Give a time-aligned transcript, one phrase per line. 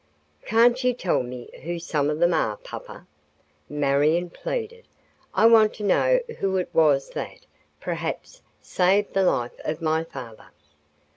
[0.45, 3.05] "Can't you tell me who some of them are, papa?"
[3.69, 4.87] Marion pleaded.
[5.31, 7.45] "I want to know who it was that,
[7.79, 10.49] perhaps, saved the life of my father."